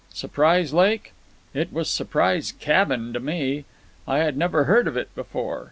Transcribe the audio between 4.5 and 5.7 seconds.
heard of it before.